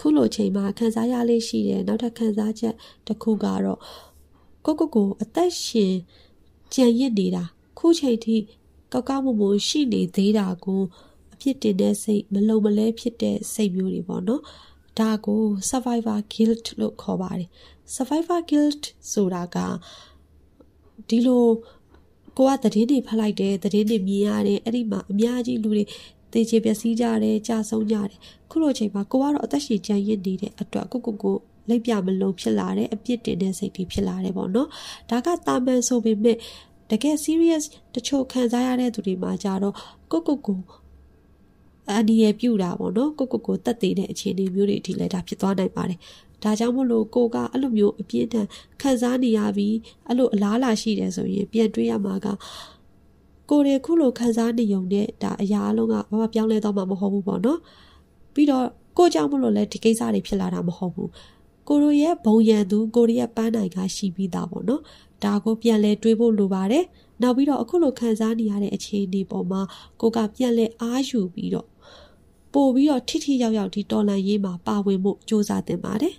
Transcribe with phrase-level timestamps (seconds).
[0.00, 2.74] ခုလိုချိန်မှာခံစားရလေးရှိတယ်နောက်ထပ်ခံစားချက်
[3.06, 3.78] တစ်ခုကတော့
[4.64, 5.94] ကိုကိုကိုအသက်ရှင်
[6.74, 7.44] ကြံရစ်နေတာ
[7.78, 8.36] ခုချိန်ထိ
[8.92, 10.82] ကောက်ကောက်မမရှိနေသေးတာကို
[11.32, 14.42] အဖြစ်တင်တဲ့စိတ်မလုံမလဲဖြစ်တဲ့စိတ်မျိုးတွေပေါ့နော်
[14.98, 17.48] ဒါကို survivor guilt လို့ခေါ်ပါတယ်
[17.94, 18.82] survivor guilt
[19.12, 19.56] ဆိုတာက
[21.08, 21.46] ဒီလို
[22.36, 25.84] ကိုကသတင်းတွေဖတ်လိုက်တယ်သတင်းတွေမြင်ရတယ်အဲ့ဒီမှာအများကြီးလူတွေ
[26.32, 28.18] တေချေပျက်စီးကြတယ်ကြာဆုံးကြတယ်
[28.50, 31.36] ခုလိုချိန်မှာကိုကတော့အသက်ရှင်ကြံရစ်နေတဲ့အတွက်ကိုကိုကို
[31.68, 34.68] လက်ပြမလုံးဖြစ်လာတယ်အပြစ်တင်တဲ့စိတ်တွေဖြစ်လာတယ်ပေါ့နော်
[35.10, 36.36] ဒါကတာမန်ဆိုပေမဲ့
[36.90, 39.74] တကယ် serious တချို့ခံစားရတဲ့သူတွေမှာကြတော့
[40.12, 40.60] ကိုကိုကို
[41.90, 45.98] အန်ဒီရပြူတာပေါ့နော်ကိုကိုကိုတက်သေးတဲ့အခြေအနေမျိုးတွေအထိလည်းဒါဖြစ်သွားနိုင်ပါတယ်
[46.42, 48.46] ဒါကြောင့်မို့လို့ကိုကအဲ့လိုမျိုးအပြင်းထန်
[48.82, 52.26] ခံစားနေရပြီးအဲ့လိုအလားလာရှိတယ်ဆိုရင်ပြန်တွေးရမှာက
[53.50, 57.58] ကိုရီခုလိုခံစားနေုံနဲ့ဒါအရာအလုံးကဘာမှပြောင်းလဲတော့မှာမဟုတ်ဘူးပေါ့နော်
[58.34, 58.66] ပြီးတော့
[58.98, 61.10] ကိုကြောင့်မလို့လဲဒီကိစ္စတွေဖြစ်လာတာမဟုတ်ဘူး
[61.68, 64.82] ကိုရိုရဲ့ဘုံရန်သူကိုရီးယားပန်းနိုင်ကရှိပြီးသားပေါ့နော်
[65.24, 66.84] ဒါကိုပြန်လဲတွေးဖို့လိုပါတယ်
[67.22, 69.60] နောက်ပြီးတော့အခုလိုခံစားနေရတဲ့အခြေအနေပေါ်မှာ
[70.00, 71.68] ကိုကပြန်လဲအားယူပြီးတော့
[72.54, 76.14] ပို့ပြီးတော့ထိထိရောက်ရောက်ဒီတော်လန်ရေးမှာပါဝင်မှုစ조사တင်ပါတယ်